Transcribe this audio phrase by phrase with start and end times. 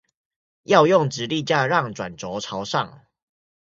[0.63, 3.05] 要用直立架讓轉軸朝上